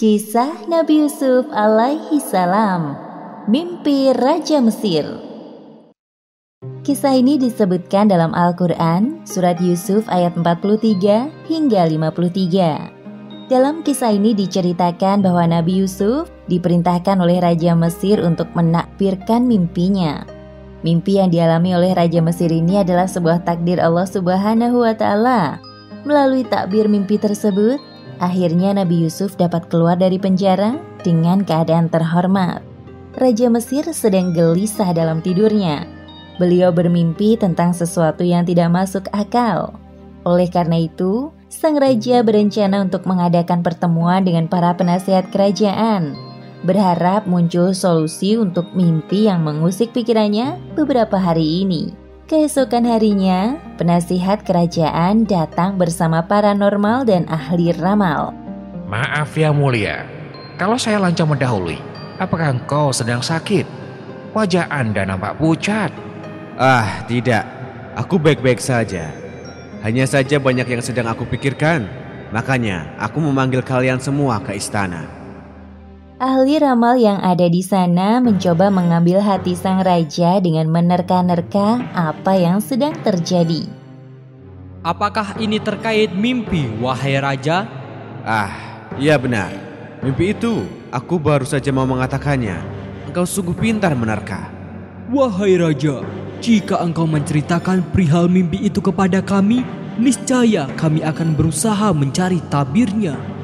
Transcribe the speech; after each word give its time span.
Kisah 0.00 0.64
Nabi 0.64 1.04
Yusuf 1.04 1.44
alaihi 1.52 2.24
salam 2.24 2.96
Mimpi 3.52 4.16
Raja 4.16 4.64
Mesir 4.64 5.04
Kisah 6.80 7.20
ini 7.20 7.36
disebutkan 7.36 8.08
dalam 8.08 8.32
Al-Quran, 8.32 9.20
surat 9.28 9.60
Yusuf 9.60 10.08
ayat 10.08 10.32
43 10.40 11.28
hingga 11.52 11.84
53. 11.84 13.52
Dalam 13.52 13.84
kisah 13.84 14.16
ini 14.16 14.32
diceritakan 14.32 15.20
bahwa 15.20 15.44
Nabi 15.44 15.84
Yusuf 15.84 16.32
diperintahkan 16.48 17.20
oleh 17.20 17.36
Raja 17.36 17.76
Mesir 17.76 18.24
untuk 18.24 18.48
menakbirkan 18.56 19.44
mimpinya. 19.44 20.39
Mimpi 20.80 21.20
yang 21.20 21.28
dialami 21.28 21.76
oleh 21.76 21.92
Raja 21.92 22.24
Mesir 22.24 22.48
ini 22.48 22.80
adalah 22.80 23.04
sebuah 23.04 23.44
takdir 23.44 23.80
Allah 23.80 24.08
Subhanahu 24.08 24.80
wa 24.80 24.94
Ta'ala. 24.96 25.60
Melalui 26.08 26.48
takbir 26.48 26.88
mimpi 26.88 27.20
tersebut, 27.20 27.76
Akhirnya 28.20 28.76
Nabi 28.76 29.08
Yusuf 29.08 29.40
dapat 29.40 29.72
keluar 29.72 29.96
dari 29.96 30.20
penjara 30.20 30.76
dengan 31.00 31.40
keadaan 31.40 31.88
terhormat. 31.88 32.60
Raja 33.16 33.48
Mesir 33.48 33.88
sedang 33.96 34.36
gelisah 34.36 34.92
dalam 34.92 35.24
tidurnya. 35.24 35.88
Beliau 36.36 36.68
bermimpi 36.68 37.40
tentang 37.40 37.72
sesuatu 37.72 38.20
yang 38.20 38.44
tidak 38.44 38.68
masuk 38.68 39.08
akal. 39.16 39.72
Oleh 40.28 40.52
karena 40.52 40.84
itu, 40.84 41.32
sang 41.48 41.80
raja 41.80 42.20
berencana 42.20 42.84
untuk 42.84 43.08
mengadakan 43.08 43.64
pertemuan 43.64 44.20
dengan 44.20 44.52
para 44.52 44.76
penasihat 44.76 45.32
kerajaan, 45.32 46.12
berharap 46.62 47.24
muncul 47.24 47.72
solusi 47.72 48.36
untuk 48.36 48.68
mimpi 48.76 49.28
yang 49.28 49.44
mengusik 49.44 49.92
pikirannya 49.96 50.60
beberapa 50.76 51.16
hari 51.16 51.64
ini. 51.64 51.96
Keesokan 52.30 52.86
harinya, 52.86 53.58
penasihat 53.74 54.46
kerajaan 54.46 55.26
datang 55.26 55.74
bersama 55.74 56.22
paranormal 56.22 57.02
dan 57.02 57.26
ahli 57.26 57.74
ramal. 57.74 58.30
Maaf 58.86 59.34
ya 59.34 59.50
mulia, 59.50 60.06
kalau 60.54 60.78
saya 60.78 61.02
lancang 61.02 61.26
mendahului, 61.26 61.80
apakah 62.22 62.54
engkau 62.54 62.94
sedang 62.94 63.18
sakit? 63.18 63.66
Wajah 64.30 64.70
Anda 64.70 65.02
nampak 65.02 65.42
pucat. 65.42 65.90
Ah, 66.54 67.02
tidak. 67.10 67.42
Aku 67.98 68.22
baik-baik 68.22 68.62
saja. 68.62 69.10
Hanya 69.82 70.06
saja 70.06 70.38
banyak 70.38 70.70
yang 70.70 70.82
sedang 70.86 71.10
aku 71.10 71.26
pikirkan. 71.26 71.90
Makanya, 72.30 72.94
aku 72.94 73.18
memanggil 73.18 73.66
kalian 73.66 73.98
semua 73.98 74.38
ke 74.38 74.54
istana. 74.54 75.19
Ahli 76.20 76.60
ramal 76.60 77.00
yang 77.00 77.16
ada 77.24 77.48
di 77.48 77.64
sana 77.64 78.20
mencoba 78.20 78.68
mengambil 78.68 79.24
hati 79.24 79.56
sang 79.56 79.80
raja 79.80 80.36
dengan 80.36 80.68
menerka-nerka 80.68 81.80
apa 81.96 82.36
yang 82.36 82.60
sedang 82.60 82.92
terjadi. 83.00 83.64
Apakah 84.84 85.40
ini 85.40 85.56
terkait 85.56 86.12
mimpi, 86.12 86.68
wahai 86.76 87.16
raja? 87.16 87.64
Ah, 88.20 88.52
iya 89.00 89.16
benar. 89.16 89.48
Mimpi 90.04 90.36
itu, 90.36 90.68
aku 90.92 91.16
baru 91.16 91.48
saja 91.48 91.72
mau 91.72 91.88
mengatakannya. 91.88 92.60
Engkau 93.08 93.24
sungguh 93.24 93.56
pintar 93.56 93.96
menerka. 93.96 94.52
Wahai 95.08 95.56
raja, 95.56 96.04
jika 96.44 96.84
engkau 96.84 97.08
menceritakan 97.08 97.80
perihal 97.96 98.28
mimpi 98.28 98.60
itu 98.68 98.84
kepada 98.84 99.24
kami, 99.24 99.64
niscaya 99.96 100.68
kami 100.76 101.00
akan 101.00 101.32
berusaha 101.32 101.96
mencari 101.96 102.44
tabirnya. 102.52 103.39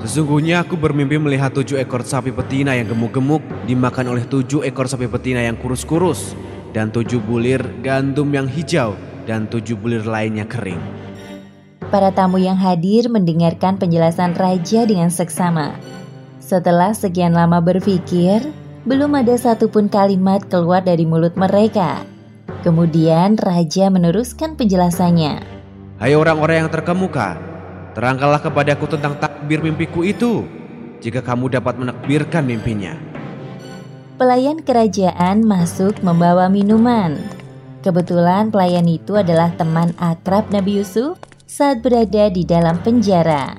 Sesungguhnya 0.00 0.64
aku 0.64 0.80
bermimpi 0.80 1.20
melihat 1.20 1.52
tujuh 1.52 1.76
ekor 1.76 2.00
sapi 2.00 2.32
betina 2.32 2.72
yang 2.72 2.88
gemuk-gemuk 2.88 3.44
dimakan 3.68 4.16
oleh 4.16 4.24
tujuh 4.24 4.64
ekor 4.64 4.88
sapi 4.88 5.04
betina 5.04 5.44
yang 5.44 5.60
kurus-kurus 5.60 6.32
dan 6.72 6.88
tujuh 6.88 7.20
bulir 7.20 7.60
gandum 7.84 8.32
yang 8.32 8.48
hijau 8.48 8.96
dan 9.28 9.44
tujuh 9.44 9.76
bulir 9.76 10.02
lainnya 10.08 10.48
kering. 10.48 10.80
Para 11.92 12.08
tamu 12.14 12.40
yang 12.40 12.56
hadir 12.56 13.12
mendengarkan 13.12 13.76
penjelasan 13.76 14.32
raja 14.38 14.88
dengan 14.88 15.12
seksama. 15.12 15.76
Setelah 16.40 16.96
sekian 16.96 17.36
lama 17.36 17.60
berpikir, 17.60 18.40
belum 18.88 19.12
ada 19.20 19.36
satupun 19.36 19.92
kalimat 19.92 20.40
keluar 20.48 20.80
dari 20.80 21.04
mulut 21.04 21.36
mereka. 21.36 22.00
Kemudian 22.64 23.36
raja 23.36 23.92
meneruskan 23.92 24.56
penjelasannya. 24.56 25.44
Hai 26.00 26.16
orang-orang 26.16 26.64
yang 26.64 26.70
terkemuka, 26.72 27.36
terangkanlah 27.92 28.40
kepadaku 28.40 28.88
tentang 28.88 29.20
takbir 29.50 29.66
mimpiku 29.66 30.06
itu, 30.06 30.46
jika 31.02 31.26
kamu 31.26 31.50
dapat 31.50 31.74
menakbirkan 31.74 32.46
mimpinya. 32.46 32.94
Pelayan 34.14 34.62
kerajaan 34.62 35.42
masuk 35.42 35.98
membawa 36.06 36.46
minuman. 36.46 37.18
Kebetulan 37.82 38.54
pelayan 38.54 38.86
itu 38.86 39.18
adalah 39.18 39.50
teman 39.58 39.90
akrab 39.98 40.46
Nabi 40.54 40.78
Yusuf 40.78 41.18
saat 41.50 41.82
berada 41.82 42.30
di 42.30 42.46
dalam 42.46 42.78
penjara. 42.78 43.58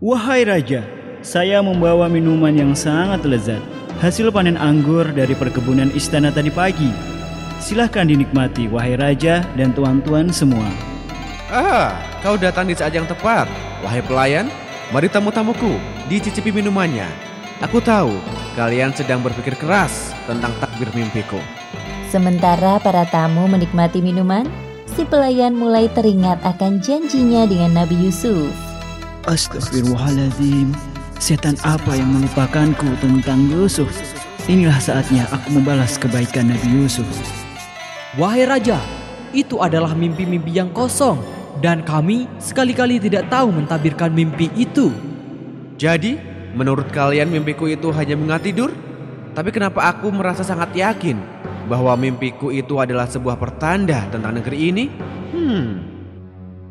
Wahai 0.00 0.48
raja, 0.48 0.88
saya 1.20 1.60
membawa 1.60 2.08
minuman 2.08 2.56
yang 2.56 2.72
sangat 2.72 3.20
lezat. 3.28 3.60
Hasil 4.00 4.32
panen 4.32 4.56
anggur 4.56 5.12
dari 5.12 5.36
perkebunan 5.36 5.92
istana 5.92 6.32
tadi 6.32 6.48
pagi. 6.48 6.88
Silahkan 7.60 8.08
dinikmati, 8.08 8.64
wahai 8.72 8.96
raja 8.96 9.44
dan 9.60 9.76
tuan-tuan 9.76 10.32
semua. 10.32 10.93
Ah, 11.52 11.92
kau 12.24 12.40
datang 12.40 12.64
di 12.64 12.72
saat 12.72 12.96
yang 12.96 13.04
tepat. 13.04 13.44
Wahai 13.84 14.00
pelayan, 14.00 14.48
mari 14.88 15.12
tamu-tamuku, 15.12 15.76
dicicipi 16.08 16.48
minumannya. 16.48 17.04
Aku 17.60 17.84
tahu 17.84 18.16
kalian 18.56 18.96
sedang 18.96 19.20
berpikir 19.20 19.52
keras 19.60 20.16
tentang 20.24 20.56
takbir 20.56 20.88
mimpiku. 20.96 21.36
Sementara 22.08 22.80
para 22.80 23.04
tamu 23.12 23.44
menikmati 23.44 24.00
minuman, 24.00 24.48
si 24.88 25.04
pelayan 25.04 25.52
mulai 25.52 25.90
teringat 25.92 26.40
akan 26.46 26.80
janjinya 26.80 27.44
dengan 27.44 27.84
Nabi 27.84 28.08
Yusuf. 28.08 28.48
Astagfirullahaladzim, 29.28 30.72
setan 31.20 31.60
apa 31.60 31.92
yang 31.92 32.08
melupakanku 32.08 32.88
tentang 33.04 33.52
Yusuf? 33.52 33.92
Inilah 34.48 34.80
saatnya 34.80 35.28
aku 35.28 35.60
membalas 35.60 36.00
kebaikan 36.00 36.48
Nabi 36.52 36.68
Yusuf. 36.72 37.08
Wahai 38.16 38.48
raja, 38.48 38.80
itu 39.34 39.58
adalah 39.58 39.92
mimpi-mimpi 39.98 40.54
yang 40.54 40.70
kosong 40.70 41.18
dan 41.58 41.82
kami 41.82 42.30
sekali-kali 42.38 43.02
tidak 43.02 43.26
tahu 43.26 43.50
mentabirkan 43.50 44.14
mimpi 44.14 44.50
itu. 44.54 44.94
Jadi, 45.74 46.18
menurut 46.54 46.88
kalian 46.94 47.30
mimpiku 47.30 47.66
itu 47.66 47.90
hanya 47.90 48.14
mengat 48.14 48.46
tidur? 48.46 48.70
Tapi 49.34 49.50
kenapa 49.50 49.90
aku 49.90 50.14
merasa 50.14 50.46
sangat 50.46 50.70
yakin 50.78 51.18
bahwa 51.66 51.98
mimpiku 51.98 52.54
itu 52.54 52.78
adalah 52.78 53.10
sebuah 53.10 53.34
pertanda 53.34 54.06
tentang 54.14 54.38
negeri 54.38 54.58
ini? 54.70 54.84
Hmm. 55.34 55.82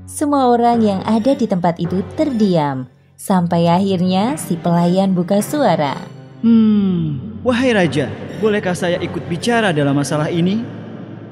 Semua 0.07 0.47
orang 0.47 0.79
yang 0.79 1.01
ada 1.03 1.35
di 1.35 1.43
tempat 1.43 1.79
itu 1.79 1.99
terdiam 2.15 2.87
sampai 3.19 3.67
akhirnya 3.67 4.39
si 4.39 4.55
pelayan 4.55 5.11
buka 5.11 5.43
suara. 5.43 5.95
Hmm, 6.43 7.39
wahai 7.39 7.71
raja, 7.71 8.11
bolehkah 8.43 8.75
saya 8.75 8.99
ikut 8.99 9.23
bicara 9.31 9.71
dalam 9.71 9.95
masalah 9.95 10.27
ini? 10.27 10.59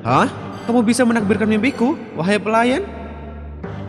Hah? 0.07 0.50
Kamu 0.69 0.85
bisa 0.85 1.01
menakbirkan 1.01 1.49
mimpiku, 1.49 1.97
wahai 2.13 2.38
pelayan? 2.38 2.85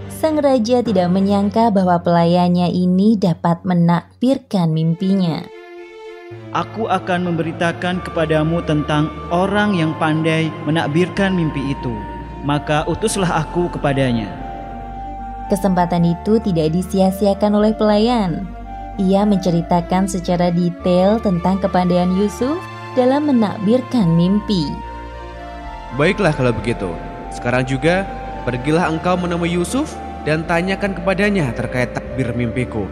Sang 0.09 0.39
raja 0.39 0.81
tidak 0.87 1.11
menyangka 1.11 1.75
bahwa 1.75 1.99
pelayannya 1.99 2.71
ini 2.71 3.19
dapat 3.19 3.67
menakbirkan 3.67 4.71
mimpinya. 4.71 5.43
Aku 6.53 6.87
akan 6.89 7.33
memberitakan 7.33 8.05
kepadamu 8.05 8.61
tentang 8.65 9.09
orang 9.33 9.73
yang 9.77 9.97
pandai 9.97 10.53
menakbirkan 10.69 11.33
mimpi 11.33 11.73
itu. 11.73 11.93
Maka 12.45 12.85
utuslah 12.87 13.43
aku 13.45 13.73
kepadanya. 13.73 14.29
Kesempatan 15.49 16.07
itu 16.07 16.41
tidak 16.41 16.73
disia-siakan 16.73 17.59
oleh 17.59 17.73
pelayan. 17.77 18.49
Ia 19.01 19.25
menceritakan 19.25 20.07
secara 20.07 20.53
detail 20.53 21.19
tentang 21.19 21.61
kepandaian 21.61 22.13
Yusuf 22.13 22.61
dalam 22.93 23.29
menakbirkan 23.29 24.13
mimpi. 24.13 24.92
Baiklah 25.93 26.33
kalau 26.33 26.57
begitu. 26.57 26.89
Sekarang 27.29 27.69
juga 27.69 28.09
pergilah 28.49 28.89
engkau 28.89 29.13
menemui 29.21 29.61
Yusuf 29.61 29.93
dan 30.25 30.41
tanyakan 30.49 30.97
kepadanya 30.97 31.53
terkait 31.53 31.93
takbir 31.93 32.33
mimpiku. 32.33 32.89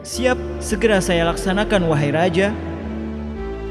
Siap, 0.00 0.40
segera 0.64 1.04
saya 1.04 1.28
laksanakan 1.28 1.84
wahai 1.92 2.08
raja. 2.08 2.48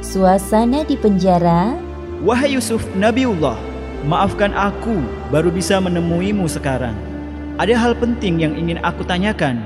Suasana 0.05 0.85
di 0.85 0.93
penjara. 0.93 1.73
Wahai 2.21 2.53
Yusuf, 2.53 2.85
Nabiullah, 2.93 3.57
maafkan 4.05 4.53
aku 4.53 5.01
baru 5.33 5.49
bisa 5.49 5.81
menemuimu 5.81 6.45
sekarang. 6.45 6.93
Ada 7.57 7.73
hal 7.73 7.97
penting 7.97 8.37
yang 8.37 8.53
ingin 8.53 8.77
aku 8.85 9.01
tanyakan. 9.01 9.65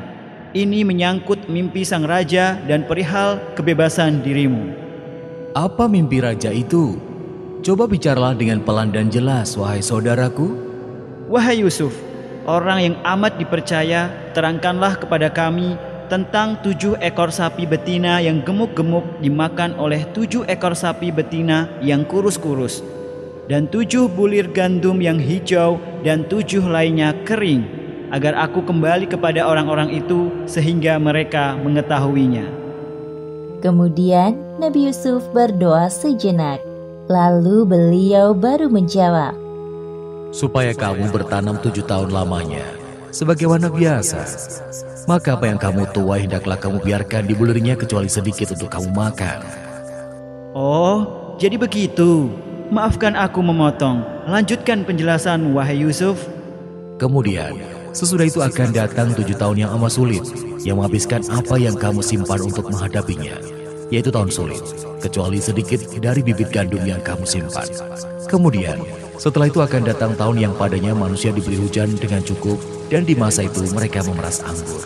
Ini 0.55 0.87
menyangkut 0.87 1.51
mimpi 1.51 1.83
sang 1.83 2.07
raja 2.07 2.55
dan 2.69 2.87
perihal 2.87 3.41
kebebasan 3.57 4.23
dirimu. 4.23 4.71
Apa 5.57 5.91
mimpi 5.91 6.23
raja 6.23 6.53
itu? 6.53 7.12
Coba 7.63 7.87
bicaralah 7.87 8.35
dengan 8.35 8.59
pelan 8.59 8.91
dan 8.91 9.07
jelas, 9.07 9.55
wahai 9.55 9.79
saudaraku. 9.79 10.51
Wahai 11.31 11.63
Yusuf, 11.63 11.95
orang 12.43 12.79
yang 12.83 12.95
amat 13.07 13.39
dipercaya, 13.39 14.11
terangkanlah 14.35 14.99
kepada 14.99 15.31
kami 15.31 15.79
tentang 16.11 16.59
tujuh 16.59 16.99
ekor 16.99 17.31
sapi 17.31 17.63
betina 17.63 18.19
yang 18.19 18.43
gemuk-gemuk 18.43 19.07
dimakan 19.23 19.79
oleh 19.79 20.03
tujuh 20.11 20.43
ekor 20.51 20.75
sapi 20.75 21.07
betina 21.15 21.71
yang 21.79 22.03
kurus-kurus. 22.03 22.83
dan 23.51 23.67
tujuh 23.67 24.07
bulir 24.07 24.47
gandum 24.55 25.03
yang 25.03 25.19
hijau 25.19 25.79
dan 26.03 26.23
tujuh 26.31 26.63
lainnya 26.63 27.11
kering, 27.27 27.67
agar 28.15 28.37
aku 28.39 28.63
kembali 28.63 29.09
kepada 29.09 29.43
orang-orang 29.43 29.91
itu 29.91 30.31
sehingga 30.47 30.95
mereka 30.95 31.59
mengetahuinya. 31.59 32.47
Kemudian 33.59 34.35
Nabi 34.59 34.91
Yusuf 34.91 35.23
berdoa 35.31 35.87
sejenak. 35.87 36.72
Lalu 37.11 37.67
beliau 37.67 38.31
baru 38.31 38.71
menjawab, 38.71 39.35
Supaya 40.31 40.71
kamu 40.71 41.11
bertanam 41.11 41.59
tujuh 41.59 41.83
tahun 41.83 42.15
lamanya, 42.15 42.63
sebagaimana 43.11 43.67
biasa. 43.67 44.23
Maka 45.03 45.35
apa 45.35 45.51
yang 45.51 45.59
kamu 45.59 45.91
tuai 45.91 46.23
hendaklah 46.23 46.55
kamu 46.55 46.79
biarkan 46.79 47.27
di 47.27 47.35
bulirnya 47.35 47.75
kecuali 47.75 48.07
sedikit 48.07 48.55
untuk 48.55 48.71
kamu 48.71 48.95
makan. 48.95 49.39
Oh, 50.55 50.97
jadi 51.35 51.59
begitu. 51.59 52.31
Maafkan 52.71 53.19
aku 53.19 53.43
memotong. 53.43 53.99
Lanjutkan 54.23 54.87
penjelasan 54.87 55.51
wahai 55.51 55.83
Yusuf. 55.83 56.23
Kemudian, 57.03 57.59
sesudah 57.91 58.23
itu 58.23 58.39
akan 58.39 58.71
datang 58.71 59.11
tujuh 59.11 59.35
tahun 59.35 59.67
yang 59.67 59.75
amat 59.75 59.91
sulit, 59.91 60.23
yang 60.63 60.79
menghabiskan 60.79 61.19
apa 61.27 61.59
yang 61.59 61.75
kamu 61.75 61.99
simpan 61.99 62.39
untuk 62.47 62.71
menghadapinya, 62.71 63.35
yaitu 63.89 64.11
tahun 64.11 64.31
sulit, 64.31 64.61
kecuali 65.03 65.41
sedikit 65.41 65.83
dari 65.99 66.23
bibit 66.23 66.53
gandum 66.53 66.83
yang 66.87 67.01
kamu 67.01 67.27
simpan. 67.27 67.67
Kemudian, 68.29 68.79
setelah 69.19 69.49
itu 69.51 69.59
akan 69.59 69.83
datang 69.87 70.13
tahun 70.15 70.37
yang 70.39 70.53
padanya 70.55 70.95
manusia 70.95 71.31
diberi 71.35 71.59
hujan 71.59 71.95
dengan 71.99 72.23
cukup, 72.23 72.59
dan 72.87 73.03
di 73.03 73.17
masa 73.17 73.47
itu 73.47 73.63
mereka 73.73 74.03
memeras 74.05 74.39
anggur. 74.43 74.85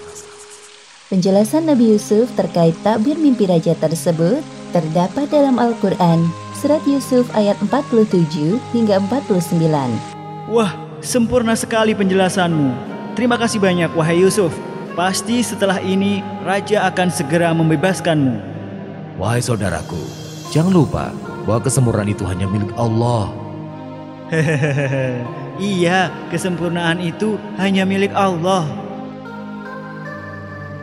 Penjelasan 1.07 1.71
Nabi 1.71 1.95
Yusuf 1.95 2.27
terkait 2.35 2.75
takbir 2.83 3.15
mimpi 3.15 3.47
raja 3.47 3.71
tersebut 3.79 4.43
terdapat 4.75 5.31
dalam 5.31 5.55
Al-Quran, 5.55 6.27
Surat 6.57 6.81
Yusuf 6.83 7.29
ayat 7.37 7.55
47 7.63 8.59
hingga 8.73 8.99
49. 9.07 10.51
Wah, 10.51 10.73
sempurna 11.05 11.53
sekali 11.53 11.93
penjelasanmu. 11.93 12.73
Terima 13.13 13.37
kasih 13.37 13.61
banyak 13.61 13.93
wahai 13.93 14.19
Yusuf. 14.19 14.51
Pasti 14.97 15.45
setelah 15.45 15.77
ini 15.77 16.25
raja 16.41 16.89
akan 16.89 17.13
segera 17.13 17.53
membebaskanmu. 17.53 18.56
Wahai 19.17 19.41
saudaraku, 19.41 19.97
jangan 20.53 20.73
lupa 20.73 21.05
bahwa 21.49 21.65
kesempurnaan 21.65 22.13
itu 22.13 22.23
hanya 22.29 22.45
milik 22.45 22.69
Allah. 22.77 23.33
Hehehe. 24.29 25.25
Iya, 25.57 26.13
kesempurnaan 26.29 27.01
itu 27.01 27.33
hanya 27.57 27.81
milik 27.81 28.13
Allah. 28.13 28.61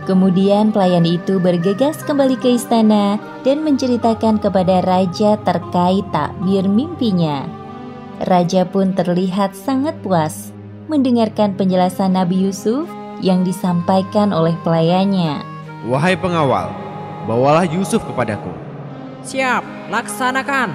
Kemudian 0.02 0.74
pelayan 0.74 1.06
itu 1.06 1.38
bergegas 1.38 2.02
kembali 2.02 2.34
ke 2.42 2.58
istana 2.58 3.22
dan 3.46 3.62
menceritakan 3.62 4.42
kepada 4.42 4.82
raja 4.82 5.38
terkait 5.46 6.02
takbir 6.10 6.66
mimpinya. 6.66 7.46
Raja 8.26 8.66
pun 8.66 8.98
terlihat 8.98 9.54
sangat 9.54 9.94
puas 10.02 10.50
mendengarkan 10.90 11.54
penjelasan 11.54 12.18
Nabi 12.18 12.50
Yusuf 12.50 12.90
yang 13.24 13.46
disampaikan 13.46 14.34
oleh 14.34 14.58
pelayannya. 14.66 15.40
Wahai 15.88 16.18
pengawal, 16.18 16.68
bawalah 17.24 17.64
Yusuf 17.68 18.04
kepadaku. 18.04 18.52
Siap, 19.24 19.64
laksanakan. 19.88 20.70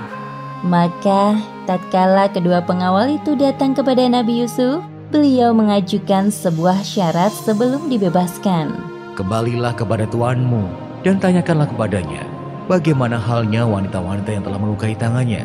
Maka 0.66 1.40
tatkala 1.64 2.28
kedua 2.28 2.60
pengawal 2.66 3.16
itu 3.22 3.38
datang 3.38 3.72
kepada 3.72 4.04
Nabi 4.10 4.44
Yusuf, 4.44 4.84
beliau 5.14 5.56
mengajukan 5.56 6.28
sebuah 6.34 6.84
syarat 6.84 7.32
sebelum 7.32 7.88
dibebaskan. 7.88 8.74
Kembalilah 9.16 9.72
kepada 9.78 10.04
tuanmu 10.10 10.68
dan 11.06 11.16
tanyakanlah 11.22 11.70
kepadanya 11.70 12.28
bagaimana 12.70 13.18
halnya 13.18 13.66
wanita-wanita 13.66 14.30
yang 14.30 14.44
telah 14.46 14.60
melukai 14.62 14.94
tangannya. 14.94 15.44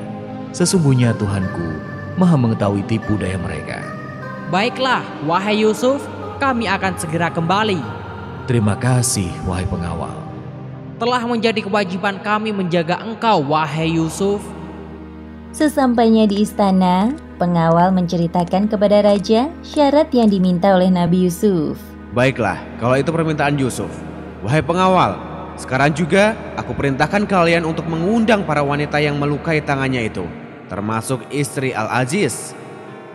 Sesungguhnya 0.52 1.16
Tuhanku 1.16 1.94
maha 2.20 2.36
mengetahui 2.38 2.84
tipu 2.86 3.18
daya 3.18 3.40
mereka. 3.40 3.82
Baiklah, 4.52 5.02
wahai 5.26 5.64
Yusuf, 5.64 6.04
kami 6.38 6.70
akan 6.70 6.94
segera 7.00 7.32
kembali. 7.32 7.80
Terima 8.44 8.76
kasih, 8.76 9.32
wahai 9.48 9.66
pengawal. 9.66 10.14
Telah 10.94 11.26
menjadi 11.26 11.58
kewajiban 11.58 12.22
kami 12.22 12.54
menjaga 12.54 13.02
engkau, 13.02 13.42
wahai 13.50 13.98
Yusuf. 13.98 14.38
Sesampainya 15.50 16.30
di 16.30 16.46
istana, 16.46 17.10
pengawal 17.34 17.90
menceritakan 17.90 18.70
kepada 18.70 19.02
raja 19.02 19.50
syarat 19.66 20.06
yang 20.14 20.30
diminta 20.30 20.70
oleh 20.70 20.90
Nabi 20.94 21.26
Yusuf. 21.26 21.82
Baiklah, 22.14 22.62
kalau 22.78 22.94
itu 22.94 23.10
permintaan 23.10 23.58
Yusuf. 23.58 23.90
Wahai 24.46 24.62
pengawal, 24.62 25.18
sekarang 25.58 25.90
juga 25.90 26.38
aku 26.54 26.70
perintahkan 26.78 27.26
kalian 27.26 27.66
untuk 27.66 27.90
mengundang 27.90 28.46
para 28.46 28.62
wanita 28.62 29.02
yang 29.02 29.18
melukai 29.18 29.58
tangannya 29.58 30.06
itu, 30.06 30.22
termasuk 30.70 31.26
istri 31.34 31.74
Al-Aziz. 31.74 32.54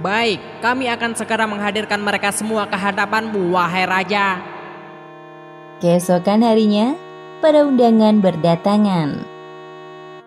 Baik, 0.04 0.44
kami 0.60 0.92
akan 0.92 1.16
segera 1.16 1.48
menghadirkan 1.48 2.00
mereka 2.04 2.32
semua 2.36 2.68
ke 2.68 2.76
hadapanmu, 2.76 3.56
wahai 3.56 3.88
raja. 3.88 4.40
Keesokan 5.80 6.44
harinya, 6.44 6.96
para 7.40 7.64
undangan 7.64 8.20
berdatangan. 8.20 9.24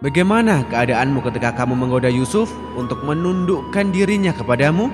Bagaimana 0.03 0.67
keadaanmu 0.67 1.23
ketika 1.31 1.55
kamu 1.55 1.79
menggoda 1.79 2.11
Yusuf 2.11 2.51
untuk 2.75 3.07
menundukkan 3.07 3.95
dirinya 3.95 4.35
kepadamu? 4.35 4.91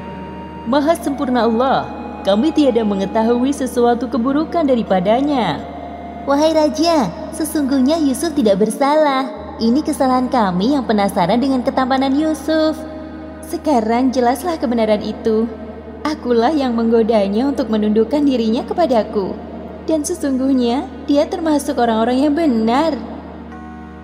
Maha 0.69 0.93
sempurna 1.01 1.49
Allah, 1.49 1.89
kami 2.29 2.53
tiada 2.53 2.85
mengetahui 2.85 3.57
sesuatu 3.57 4.05
keburukan 4.05 4.69
daripadanya. 4.69 5.65
Wahai 6.29 6.53
Raja, 6.53 7.09
sesungguhnya 7.33 7.97
Yusuf 8.05 8.37
tidak 8.37 8.61
bersalah. 8.61 9.57
Ini 9.57 9.81
kesalahan 9.81 10.29
kami 10.29 10.77
yang 10.77 10.85
penasaran 10.85 11.41
dengan 11.41 11.65
ketampanan 11.65 12.13
Yusuf. 12.13 12.77
Sekarang 13.49 14.13
jelaslah 14.13 14.61
kebenaran 14.61 15.01
itu. 15.01 15.49
Akulah 16.05 16.53
yang 16.53 16.77
menggodanya 16.77 17.49
untuk 17.49 17.73
menundukkan 17.73 18.21
dirinya 18.29 18.61
kepadaku. 18.69 19.48
Dan 19.89 20.05
sesungguhnya 20.05 20.85
dia 21.09 21.25
termasuk 21.25 21.81
orang-orang 21.81 22.29
yang 22.29 22.35
benar. 22.37 22.93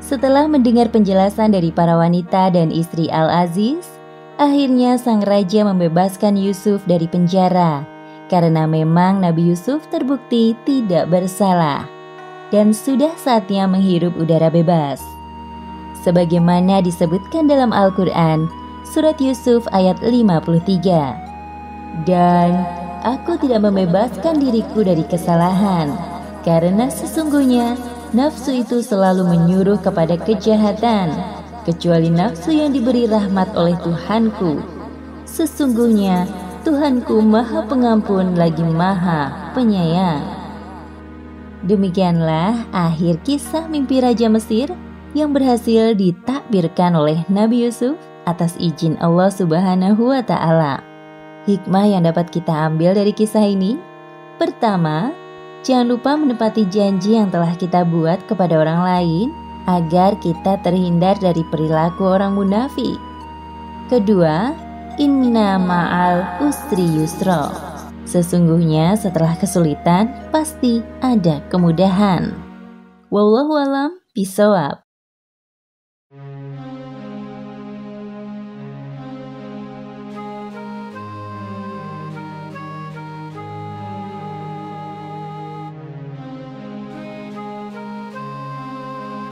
Setelah 0.00 0.48
mendengar 0.48 0.88
penjelasan 0.88 1.52
dari 1.52 1.68
para 1.68 2.00
wanita 2.00 2.48
dan 2.48 2.72
istri 2.72 3.12
Al-Aziz, 3.12 3.84
akhirnya 4.40 4.96
sang 4.96 5.20
raja 5.20 5.68
membebaskan 5.68 6.40
Yusuf 6.40 6.80
dari 6.88 7.04
penjara 7.04 7.84
karena 8.32 8.64
memang 8.64 9.20
Nabi 9.20 9.52
Yusuf 9.52 9.84
terbukti 9.92 10.56
tidak 10.64 11.12
bersalah 11.12 11.84
dan 12.48 12.72
sudah 12.72 13.12
saatnya 13.20 13.68
menghirup 13.68 14.16
udara 14.16 14.48
bebas. 14.48 15.04
Sebagaimana 16.04 16.84
disebutkan 16.84 17.48
dalam 17.48 17.72
Al-Quran, 17.72 18.44
Surat 18.84 19.16
Yusuf 19.16 19.64
ayat 19.72 19.96
53. 20.04 22.04
Dan 22.04 22.83
aku 23.04 23.36
tidak 23.38 23.62
membebaskan 23.62 24.40
diriku 24.40 24.80
dari 24.80 25.04
kesalahan, 25.04 25.92
karena 26.42 26.88
sesungguhnya 26.88 27.76
nafsu 28.16 28.64
itu 28.64 28.80
selalu 28.80 29.28
menyuruh 29.28 29.78
kepada 29.78 30.16
kejahatan, 30.16 31.12
kecuali 31.68 32.08
nafsu 32.08 32.56
yang 32.56 32.72
diberi 32.72 33.04
rahmat 33.04 33.52
oleh 33.54 33.76
Tuhanku. 33.84 34.64
Sesungguhnya 35.28 36.24
Tuhanku 36.64 37.20
maha 37.20 37.60
pengampun 37.68 38.40
lagi 38.40 38.64
maha 38.64 39.52
penyayang. 39.52 40.24
Demikianlah 41.64 42.68
akhir 42.72 43.24
kisah 43.24 43.68
mimpi 43.68 44.00
Raja 44.00 44.28
Mesir 44.28 44.72
yang 45.16 45.32
berhasil 45.32 45.96
ditakbirkan 45.96 46.92
oleh 46.96 47.24
Nabi 47.28 47.68
Yusuf 47.68 47.96
atas 48.28 48.56
izin 48.60 48.96
Allah 49.00 49.32
Subhanahu 49.32 50.12
wa 50.12 50.20
Ta'ala. 50.20 50.93
Hikmah 51.44 51.84
yang 51.84 52.08
dapat 52.08 52.32
kita 52.32 52.72
ambil 52.72 52.96
dari 52.96 53.12
kisah 53.12 53.44
ini: 53.44 53.76
pertama, 54.40 55.12
jangan 55.60 55.92
lupa 55.92 56.16
menepati 56.16 56.64
janji 56.72 57.20
yang 57.20 57.28
telah 57.28 57.52
kita 57.52 57.84
buat 57.84 58.24
kepada 58.24 58.60
orang 58.60 58.80
lain 58.80 59.26
agar 59.68 60.16
kita 60.20 60.60
terhindar 60.60 61.16
dari 61.20 61.44
perilaku 61.48 62.04
orang 62.16 62.36
munafik. 62.36 62.96
Kedua, 63.88 64.52
inna 65.00 65.60
ma'al 65.60 66.44
usri 66.44 66.84
yusra. 66.84 67.52
Sesungguhnya 68.04 68.96
setelah 69.00 69.32
kesulitan 69.40 70.12
pasti 70.28 70.84
ada 71.00 71.40
kemudahan. 71.48 72.36
Wallahu 73.08 73.56
alam 73.56 73.96
bisawab. 74.12 74.83